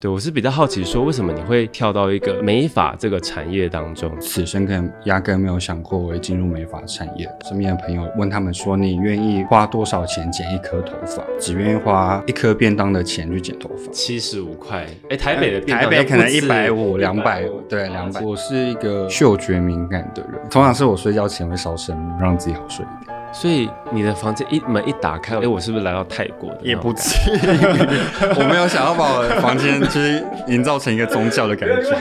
[0.00, 4.08] 对，我是比较好奇，说为什么你会跳到一个美发这个产业当中？
[4.20, 7.28] 此生可能压根没有想过我会进入美发产业。
[7.44, 14.86] 身边的朋友问他们说：“你愿意花多少钱剪一颗头发？”只愿意花一颗便当的钱去剪头发，七十五块。
[15.10, 18.20] 哎，台北的便台北可能一百五、两百，对，两百。
[18.20, 22.86] 我是一个嗅觉敏感的人，通常是我睡觉前会烧声，让自己好睡。
[23.30, 26.60] 所以你的房间一门一打开，哎，我是不是来到泰国的？
[26.62, 27.36] 也不至于，
[28.36, 31.96] 我没有想要把我的房间就是营造成一个宗教的感觉。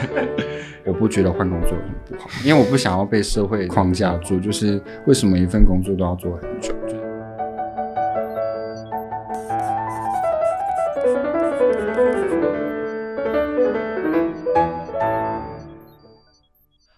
[0.85, 6.73] 我不觉得换工作很不好，因为我不想要被社会框架住，就是为什么一份工作都要做很久。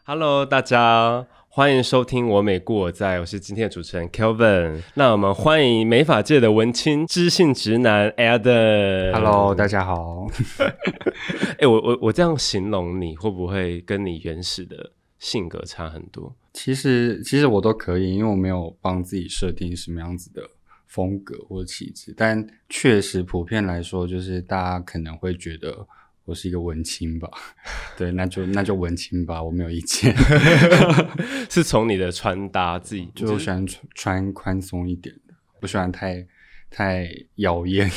[0.06, 1.26] Hello，大家。
[1.60, 4.82] 欢迎收听我美故我在，我是今天的主持人 Kelvin。
[4.94, 9.12] 那我们欢迎美法界的文青、知性直男 Adam。
[9.12, 10.26] Hello，大家好。
[11.60, 16.34] 哎，我我我这样形容你会不会跟你原始的性格差很多？
[16.54, 20.42] 其实其实我都可以，因为我没有帮自己设定什么样子的
[20.88, 25.86] 风格或气质，但确实普遍来说，就是大家可能会觉得。
[26.30, 27.28] 我是一个文青吧，
[27.98, 30.16] 对，那就那就文青吧，我没有意见。
[31.50, 36.24] 是从你的穿搭自己 就喜欢穿穿宽松一点的，不喜欢太
[36.70, 37.90] 太妖艳，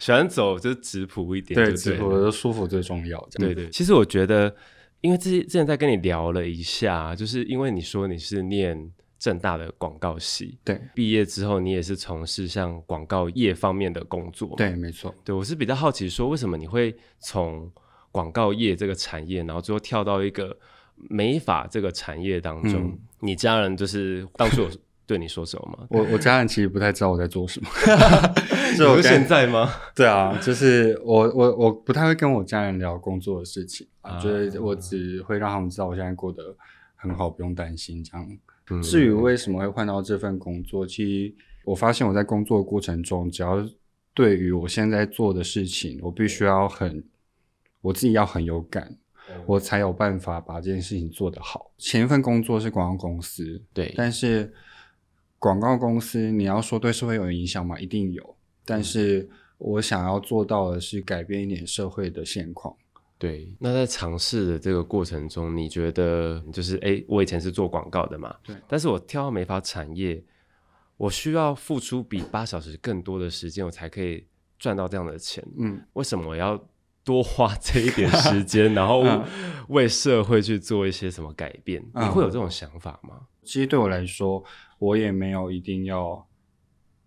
[0.00, 3.28] 喜欢走就是直朴一点，对，直朴的舒服最重要。
[3.38, 4.54] 对对，其实我觉得，
[5.02, 8.90] 因为之之前在跟你聊了一下，就是因为你说你是念。
[9.22, 17.70] 正大的广告系，对，毕业之后你也是从事像广告业方面的工作，对，没错，对我是比较好奇，说为什么你会从
[18.10, 20.58] 广告业这个产业，然后最后跳到一个
[20.96, 22.98] 美法这个产业当中？
[23.20, 24.70] 你家人就是当初有
[25.06, 25.86] 对你说什么吗？
[25.90, 27.68] 我我家人其实不太知道我在做什么，
[28.76, 29.72] 就现在吗？
[29.94, 33.86] 对啊，就是我我我不太会跟我家人聊工作的事情，
[34.20, 36.56] 就是我只会让他们知道我现在过得
[36.96, 38.26] 很好，不用担心这样。
[38.82, 43.68] 至于为什么会换到这份工作，其实我发现我在工作过程中，只要
[44.14, 47.04] 对于我现在做的事情，我必须要很
[47.80, 48.96] 我自己要很有感，
[49.46, 51.72] 我才有办法把这件事情做得好。
[51.78, 54.52] 前一份工作是广告公司，对，但是
[55.38, 57.78] 广告公司你要说对社会有影响吗？
[57.80, 59.28] 一定有，但是
[59.58, 62.76] 我想要做到的是改变一点社会的现况。
[63.22, 70.20] 对，那在尝试的这个过程中，你觉得就是哎，我以前是做广告的嘛，对，但是我跳到美发产业，
[70.96, 74.26] 我需要付出比八小时更多的时间，我才可以
[74.58, 75.40] 赚到这样的钱。
[75.56, 76.60] 嗯，为什么我要
[77.04, 79.04] 多花这一点时间，然后
[79.68, 81.80] 为社会去做一些什么改变？
[81.94, 83.28] 你会有这种想法吗？
[83.44, 84.42] 其实对我来说，
[84.80, 86.26] 我也没有一定要。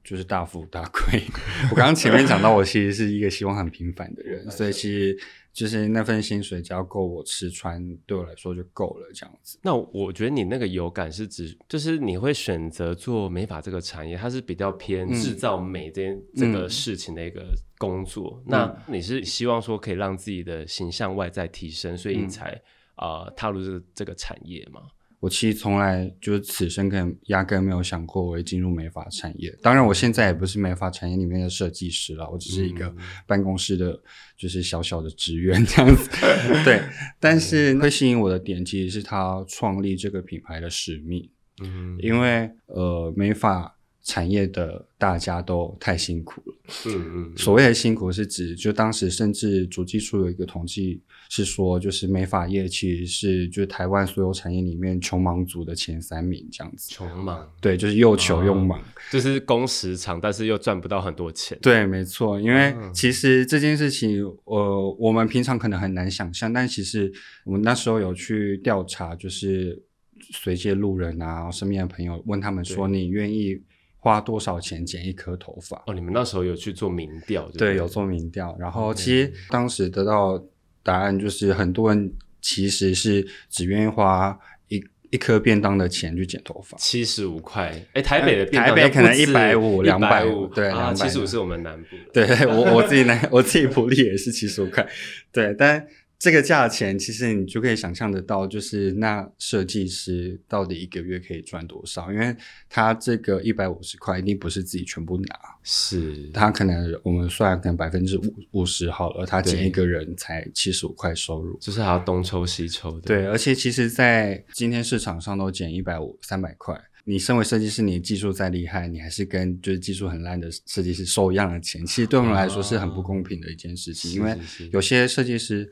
[0.05, 1.23] 就是大富大贵。
[1.71, 5.17] 我刚刚前面讲到，我其实是一个希望很平凡的人， 所以其实
[5.51, 9.57] 就是那份薪水只要够我吃穿，对我来说就够了这样子。
[9.63, 17.43] 那我觉得你那个有感是指，就是你会选择做美发这个产业，它是比较偏制造美这这个事情的一个
[17.77, 18.41] 工作。
[18.45, 22.61] 那你是希望说可以让自己的形象外在提升，所以你才
[22.95, 24.81] 啊踏入这个这个产业吗？
[25.25, 29.51] 我其实从来就是此生可能压根没有想过我会进入美发产业。
[29.63, 33.99] 当然，我现在也不是美发产业里面的设计师了，我只是一个办公室的，
[34.37, 36.07] 就是小小的职员这样子。
[36.63, 36.79] 对，
[37.19, 41.27] 但是会吸引我的点其实是他创立这个品牌的使命。
[41.63, 43.75] 嗯，因为呃，美发。
[44.05, 46.55] 产业的大家都太辛苦了。
[46.85, 56.93] 嗯嗯，所谓的辛苦是指，就当时甚至主技术有一个统计是说，就是美发业其实是就是台湾所有产业里面穷忙族的前三名这样子。
[56.93, 58.79] 穷忙，对，就是又穷又忙，
[59.11, 61.57] 就是工时长，但是又赚不到很多钱。
[61.59, 67.11] 对，没错，因为其实这件事情，呃，我们平常可能很难想象，但其实
[67.43, 69.83] 我们那时候有去调查，就是
[70.31, 73.59] 随街路人啊，身边的朋友问他们说，你愿意？
[74.05, 75.81] 花多少钱剪一颗头发？
[75.87, 77.49] 哦，你们那时候有去做民调？
[77.57, 78.55] 对，有做民调。
[78.59, 80.39] 然后其实当时得到
[80.83, 84.37] 答案就是，很多人其实是只愿意花
[84.67, 84.79] 一
[85.09, 87.73] 一颗便当的钱去剪头发，七十五块。
[87.93, 91.87] 哎，台北的台北可能一百五、两百五，对，七十五是我们南部。
[92.13, 94.87] 对，我我自己南， 我自己普利也是七十五块。
[95.31, 95.87] 对，但。
[96.17, 102.11] 这个价钱其实你就可以想象得到，就是那设计师到底一个月可以赚多少？
[102.11, 102.35] 因为
[102.69, 106.29] 他这个一百五十块一定不是自己全部拿，是。
[106.33, 113.01] 他可能我们算可能百分之五五十好了，他剪一个人才七十五块收入，就是还要东抽西抽的。
[113.01, 124.11] 对，而且其实，在今天市场上都减一百五三百块，你身为设计师，你技术再厉害，你还是跟就是技术很烂的设计师收一样的钱，其实对我们来说是很不公平的一件事情。
[124.13, 124.35] 因为
[124.71, 125.71] 有些设计师，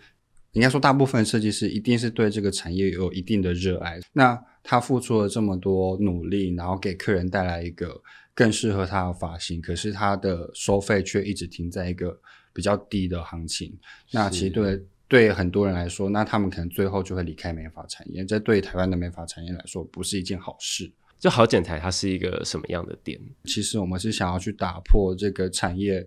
[0.53, 8.01] 应该说大部分设计师一定是对这个产业有一定的热爱，那他付出了这么多努力，然后给客人带来一个
[8.33, 12.17] 更适合他的发型，可是他的收费却一直停在一个
[12.53, 13.77] 比较低的行情，
[14.11, 14.83] 那其实对。
[15.09, 18.25] 对很多人来说，那他们可能最后就会离开美发产业。
[18.25, 20.91] 这对台湾的美发产业来说，不是一件好事。
[21.19, 23.19] 就好剪裁，它是一个什么样的点？
[23.43, 26.03] 其实我们是想要去打破这个产业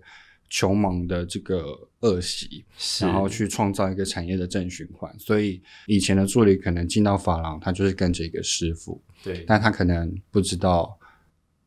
[0.49, 2.65] 穷忙的这个恶习，
[3.01, 5.13] 然后去创造一个产业的正循环。
[5.19, 10.97] 所以以前的助理可能进到发廊，他就是跟着一个师傅，对，但他可能不知道。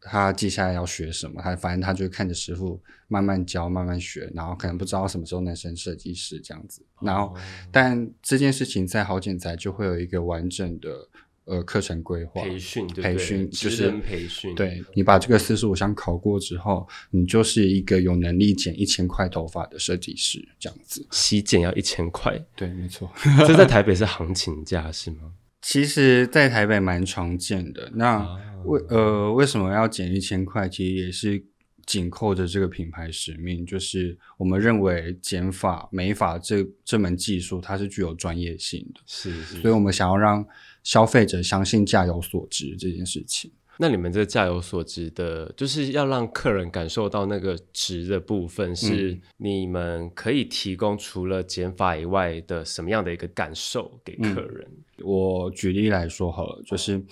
[0.02, 1.42] 他接下来要学什么？
[1.42, 6.82] 他反正他就看着师傅慢慢教、慢慢学，然后可能不知道什么时候能升设计师这样子。
[7.02, 7.36] 然后，
[7.70, 11.06] 但这件事情在好剪裁就会有一个完整的
[11.50, 14.54] 呃课程规划、培训、培训就是培训。
[14.54, 21.06] 对你把这个四十五项考过之后，你就是一个有能力剪一千块头发的设计师这样子。
[21.10, 22.40] 洗剪要一千块？
[22.54, 23.10] 对，没错。
[23.46, 25.32] 这在台北是行情价是吗？
[25.62, 27.90] 其实，在台北蛮常见的。
[27.94, 28.26] 那
[28.64, 30.66] 为呃，为什么要减一千块？
[30.66, 31.44] 其实也是
[31.84, 39.00] 紧扣着这个品牌使命，就是我们认为减法、美发这这门技术，它是具有专业性的。
[39.04, 39.60] 是是。
[39.60, 40.42] 所以我们想要让
[40.82, 43.50] 消费者相信价有所值这件事情。
[43.78, 54.70] 那你们这价有所值的，就是要让客人感受到那个值的部分，是你们可以提供除了减法以外的什么样的一个感受给客人？
[55.02, 57.02] 我举例来说好了，就是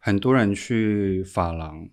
[0.00, 1.88] 很多人去发廊。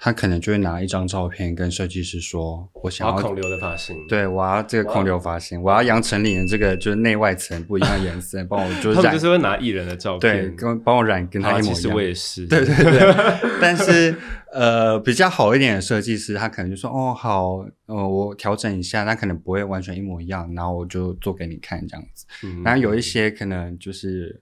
[0.00, 11.74] 他可能就会拿一张照片跟设计师说：“我想要孔刘的发型，对我要这个孔刘发型，我要杨丞琳的这个就是内外层不一样的颜色，帮我 就是他们就是会拿艺人的照片，对，跟帮我染跟他一模一样。
[11.74, 13.14] 其实我也是，对对对。
[13.60, 14.14] 但是
[14.52, 22.24] 呃，比较好一点的设计师，他可能就说：哦，好，呃，我调整一下，他可能不会完全一模一样，然后我就做给你看这样子。
[22.64, 24.40] 然后有一些可能就是。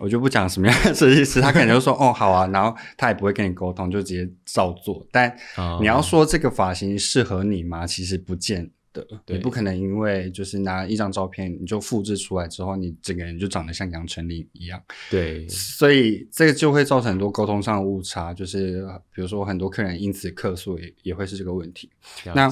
[0.00, 5.06] 我就不讲什么样的设计师，他可能就说哦好啊，然后他也不会跟你沟通，就直接照做。
[5.10, 5.36] 但
[5.80, 7.86] 你要说这个发型适合你吗？
[7.86, 14.80] 其实不见得，你不可能因为就是拿一张照片你就复制出来之后，你整个人就长得像杨丞琳一样。
[15.10, 21.90] 对，所以这个就会造成很多沟通上的误差，就是比如说很多客人因此客诉也也会是这个问题。
[22.34, 22.48] 那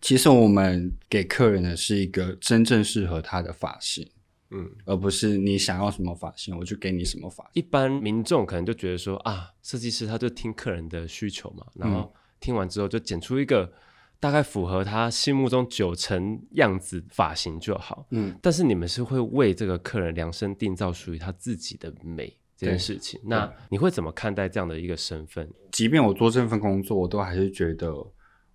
[0.00, 4.08] 其实我们给客人的是一个真正适合他的发型。
[4.50, 7.50] 嗯，而不是你想要什么发型，我就给你什么发型。
[7.54, 13.70] 一般民众可能就觉得说啊，设计师他就听客人的需求嘛，然后听完之后就剪出一个
[14.18, 18.06] 大概符合他心目中九成样子发型就好。
[18.10, 25.52] 嗯，但是你们是会为这个客人量身定造属于他自己的美这件事情，那你会怎么看待这样的一个身份？
[25.70, 27.94] 即便我做这份工作，我都还是觉得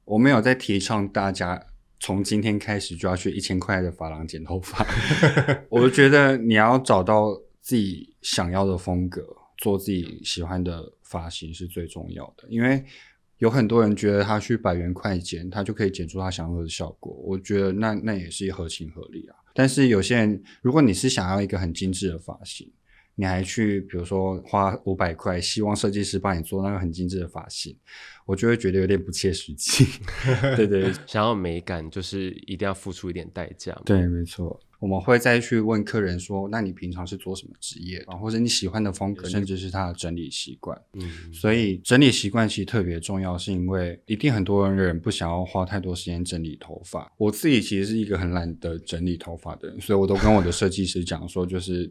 [0.06, 1.68] 我没有在提倡大家。
[2.06, 4.86] 从今天开始就要去一千块的发廊剪头发，
[5.72, 9.26] 我觉得你要找到自己想要的风格，
[9.58, 12.46] 做自己喜欢的发型是最重要的。
[12.50, 12.84] 因为
[13.38, 17.14] 有很多人觉得他去百元快剪，他就可以剪出他想要的效果。
[17.24, 19.38] 我觉得那那也是合情合理啊。
[19.54, 22.70] 但是有些人，如果你是想要一个很精致的发型，
[23.16, 27.76] 你还去比如说花五百块，希望设计师帮你做那个很精致的发型。
[28.26, 29.86] 我就会觉得有点不切实际，
[30.56, 33.78] 对 对， 想要美感就是一定要付出一点代价。
[33.86, 34.60] 对，没错。
[34.84, 38.18] 我们会再去问客人说：“那你平常是做什么职业啊？
[38.18, 47.10] 或者你喜欢的风格，甚至是他的整理习惯。”嗯，所以整理习惯其实特别重要，是因为一定很多人不想要花太多时间整理头发。
[47.16, 51.90] 我自己其实是一个很懒得整理头发的人，所以我都跟我的设计师讲说，就是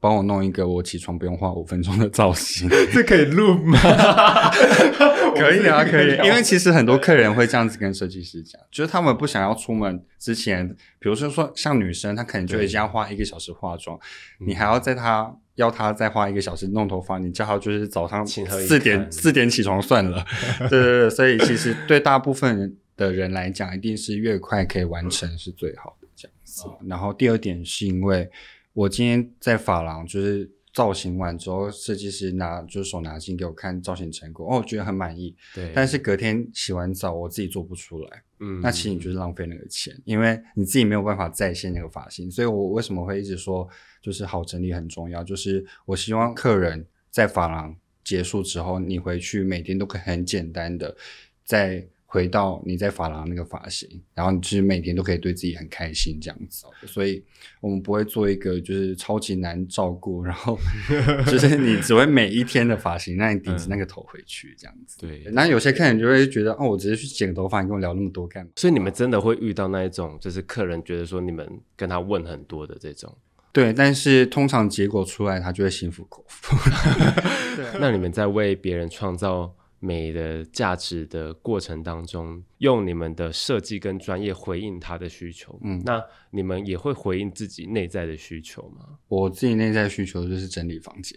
[0.00, 2.68] 帮我弄一个我起床不用花五分钟的造型。
[2.92, 3.78] 这可以录吗？
[5.38, 6.16] 可以啊，可以。
[6.26, 10.68] 因为其实很多客人会这样子跟设计师讲，就是他们不想要出门之前，
[10.98, 13.98] 比如说说像女生，她可能就已经要花一个小时化妆，
[14.40, 20.24] 你还要在她要她再花一个小时弄头发，你叫她就是早上四点四点起床算了。
[20.68, 26.64] 对对对，所以其实对大部分的人来讲，一定是越快可以完成是最好的这样子。
[26.86, 28.30] 然后第二点是因为
[28.72, 30.50] 我今天在发廊就是。
[30.78, 35.34] 造型完之后，设计师拿就是手拿镜给我看造型成果，哦，我觉得很满意。
[35.52, 38.22] 对，但是隔天洗完澡，我自己做不出来。
[38.38, 42.30] 嗯，那其实你就是浪费那个钱，因为你自己没有办法再现那个发型。
[42.30, 43.68] 所以我为什么会一直说，
[44.00, 45.24] 就是好整理很重要。
[45.24, 50.96] 就是我希望客人在发廊结束之后，你回去每天都可以很简单的
[51.44, 56.64] 在回到你在发廊那个发型，然后你其实每天都可以对自己很开心这样子。
[56.86, 57.22] 所以
[57.60, 60.58] 我们不会做一个就是超级难照顾，然后
[61.30, 64.96] 就是你只会每一天的发型让你顶着那个头回去这样子。
[64.98, 68.50] 对，那有些客人就会觉得，哦，我直接去剪个头发，你跟我聊那么多干嘛？
[68.56, 71.46] 所以你们真的会遇到那一种，就是客人觉得说你们
[71.76, 73.14] 跟他问很多的这种。
[73.52, 76.56] 对，但是通常结果出来，他就会心服口服。
[77.56, 85.58] 对，那你们在为别人创造美的价值的过程当中，用你们的设计跟专业回应他的需求。
[85.62, 88.84] 嗯，那你们也会回应自己内在的需求吗？
[89.08, 91.16] 我自己内在需求就是整理房间，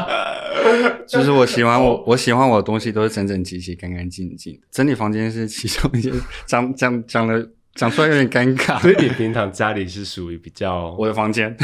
[1.06, 4.60] 就是我喜欢我我喜欢我的东西都是整整齐齐、干干净净。
[4.70, 6.12] 整理房间是其中一件，
[6.46, 7.50] 讲讲讲了。
[7.76, 11.56] 讲出来有点尴尬，所以你平常家里是属于比较我的房间，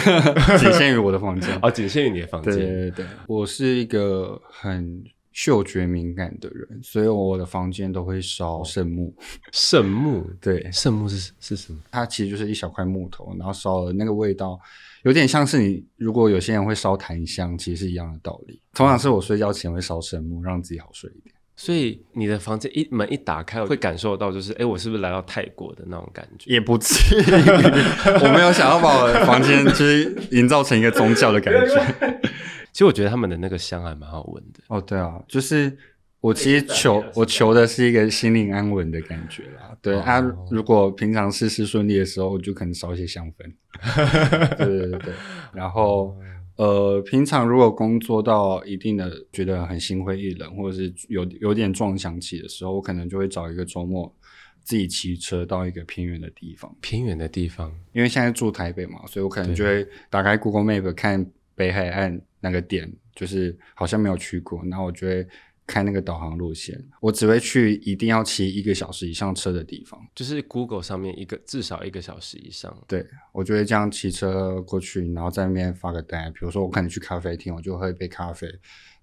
[0.56, 2.54] 仅限于我的房间哦，仅限于你的房间。
[2.54, 5.02] 对对对，我是一个很
[5.36, 9.14] 嗅觉敏感的人，所以我的房间都会烧圣木。
[9.52, 11.78] 圣木， 对，圣木是是什么？
[11.90, 14.58] 它其实就是一小块木头，然后烧了那个味道，
[15.02, 18.58] 有点像是你如果有些人会烧檀香，其实是一样的道理。
[18.72, 21.34] 通常是我睡觉前会烧圣木，让自己好睡一点。
[21.54, 26.50] 所以你的房间一门一打开，会感受到就是，哎，我是不是来到泰国的那种感觉？
[26.50, 27.22] 也不至于，
[28.24, 32.20] 我没有想要把我的房间就是营造成一个宗教的感觉。
[32.76, 34.60] 其实我觉得他们的那个香还蛮好闻的。
[34.68, 35.74] 哦，对啊，就是
[36.20, 39.74] 我其实求我求的是一个心灵安稳的感觉啦。
[39.80, 43.50] 对啊，如果平常事事顺利的时候，我就可能烧一些香氛。
[44.58, 45.14] 对对对，
[45.54, 46.14] 然后。
[46.58, 54.10] 呃，平常如果工作到一定的觉得很心灰意冷，或者是有有点撞墙期的时候，我可能就会找一个周末
[54.64, 56.74] 自己骑车到一个偏远的地方。
[56.80, 65.26] 偏远的地方，因为现在住台北嘛，所以我可能就会打开 Google Map 看北海岸那个点，就是好像没有去过，然后我就会。
[65.68, 72.72] 开那个导航路线，我只会去一定要骑一个小时以上车的地方，就是 Google 上面一个至少一个小时以上。
[72.86, 76.30] 对，我就会这样骑车过去，然后在那边发个呆。
[76.30, 78.46] 比如说我可能去咖啡厅，我就喝一杯咖啡，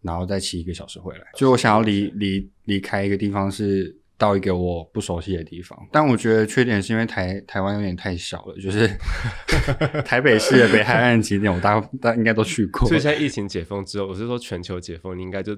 [0.02, 1.26] 然后再骑一个小时回来。
[1.36, 5.78] 就我想要离离离开一个地方，是到一个我不熟悉的地方。
[5.92, 8.88] 但我觉得缺点是因为台台湾有点太小了，就是
[10.06, 12.88] 台北市的北海岸景点，我大大应该都去过。
[12.88, 15.58] 所以在疫情解封之后，我是说全球解封，你应该就。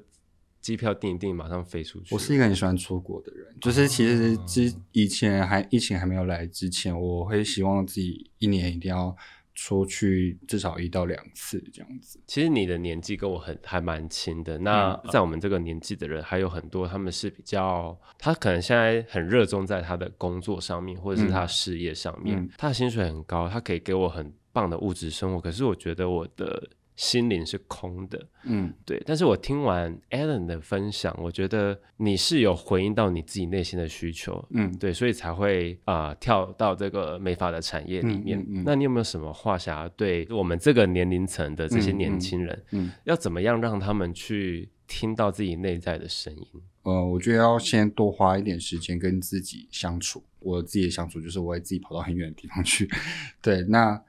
[0.61, 2.15] 机票订一订，马上飞出去。
[2.15, 9.15] 我是一个很喜欢出国的人，就是其实之以前还疫情还没有来之前，我会希望自己一年一定要
[9.55, 12.21] 出去至少一到两次这样子。
[12.27, 25.41] 其实你的年纪跟我很还蛮亲的，那在我们这个年纪的人还有很多，他们是比较他可能现在很热衷在他的工作上面，或者是他事业上面，他的薪水很高，他可以给我很棒的物质生活。
[25.41, 26.69] 可是我觉得我的。
[26.95, 29.01] 心灵是空的，嗯，对。
[29.05, 38.45] 但是我听完 Alan 的分享，我觉得你是有回应到你自己内心的需求，嗯，对，所以才会啊跳到这个美发的产业里面。
[38.63, 46.47] 那你有没有什么话想要对我们这个年龄层的这些年轻人，嗯，要怎么样让他们去听到自己内在的声音？
[46.83, 50.23] 呃，我觉得要先多花一点时间跟自己相处。
[50.39, 52.89] 我自己的相处就是我会自己跑到很远的地方去。
[53.41, 54.01] 对，那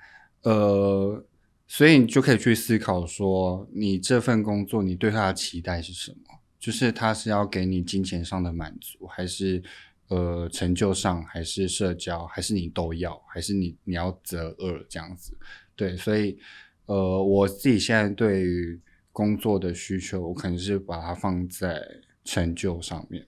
[0.43, 1.25] 呃。
[1.69, 6.39] 所以你就可以去思考说，你这份工作你对他的期待是什么？
[6.59, 9.63] 就是他是要给你金钱上的满足，还是
[10.09, 15.37] 呃成就上，还是社交，还是你都要，还是你你要择二这样子？
[15.75, 16.39] 对，所以
[16.87, 18.81] 呃我自己现在对于
[19.13, 21.83] 工作的需求，我可能是把它放在
[22.25, 23.27] 成就上面。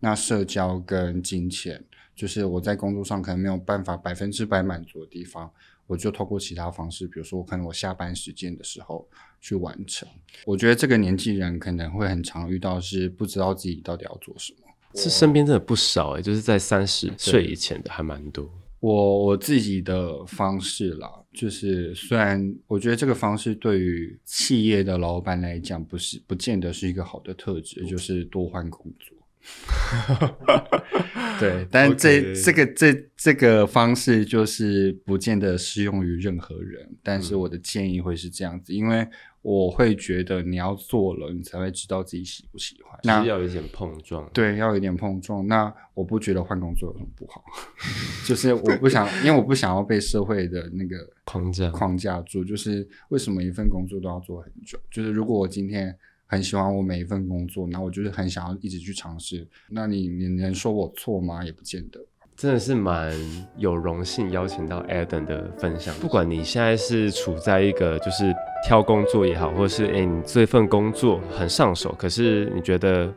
[0.00, 1.84] 那社交跟金钱，
[2.14, 5.50] 就是我在工作上可能没有办法百分之百满足的地方。
[5.88, 9.08] 我就透过其他方式，比如说我可能我下班时间的时候
[9.40, 10.08] 去完成。
[10.44, 14.58] 我觉得这个年纪人可能会很常遇到是不知道自己到底要做什么，
[14.94, 18.50] 这身边真的不少诶，就是在三十岁以前的还蛮多。
[18.80, 29.15] 我我自己的方式啦，就是虽然我觉得这个方式对于企业的老板来讲不是不见得是一个好的特质，就是多换工作。
[31.38, 36.88] 对，但这这个这这个方式就是不见得适用于任何人。
[37.02, 39.06] 但是我的建议会是这样子，因为
[39.42, 42.98] 我会觉得你要做了，你才会知道自己喜不喜欢。
[43.04, 45.46] 那要有一点碰撞，对，要有一点碰撞。
[45.46, 47.44] 那我不觉得换工作有什么不好，
[48.26, 52.42] 就是我不想，因为我不想要被社会的那个框架框架住。
[52.42, 54.78] 就是为什么一份工作都要做很久？
[54.90, 55.96] 就是如果我今天。
[56.26, 59.46] 很喜欢我每一份工作，那我就是很想要一直去尝试。
[59.70, 61.44] 那你你能说我错吗？
[61.44, 62.00] 也不见得。
[62.36, 63.14] 真的是蛮
[63.56, 65.94] 有荣幸邀请到 Adam 的分享。
[65.94, 73.10] 不管你现在是处在一个就是挑工作也好，或者是哎你这份工作很上手，可是你觉得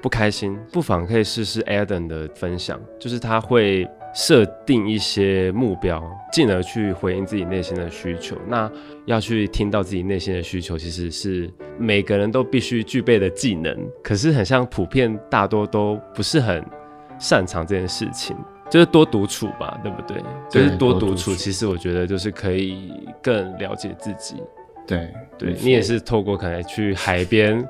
[0.00, 6.02] 不开心，不妨可以试试 Adam 的分享，就是他会设定一些目标，
[6.32, 8.36] 进而去回应自己内心的需求。
[8.46, 8.70] 那
[9.06, 16.64] 要去听到自己内心的需求，其实是每个人都必须具备的技能，可是很像普遍大多都不是很
[17.18, 18.36] 擅长这件事情。
[18.70, 20.16] 就是多独处吧，对不对？
[20.48, 22.90] 就是多独处，其实我觉得就是可以
[23.22, 24.36] 更了解自己。
[24.86, 27.62] 对，对你也是透过可能去海边，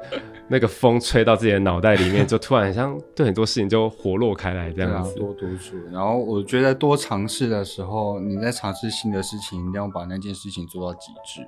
[0.53, 5.15] 那个风吹到自己的脑袋里面，就突然像对很多事情就活络开来这样子。
[5.15, 11.41] 多读书，然后我觉得多尝试的时候，你在尝试新的事情，一定要把那件事情做到极致。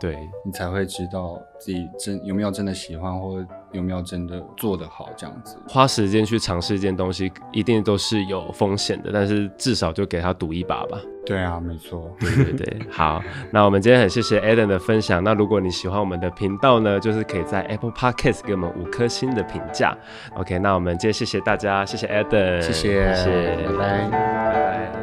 [0.00, 5.56] 对你才会知道自己真有没有真的喜欢，或有没有真的做得好这样子。
[5.68, 10.98] 花时间去尝试一件东西，一定都是有风险的，但是至少就给他赌一把吧。
[11.26, 12.10] 对啊，没错。
[12.18, 15.22] 对对对，好，那我们今天很谢谢 Adam 的分享。
[15.22, 19.94] 那如果你喜欢我们的频道呢，就是可以在 Apple Podcast 给我们五颗星的评价。
[20.34, 24.99] OK，那我们今天谢谢大家，谢谢 Adam，谢谢，谢谢，拜拜。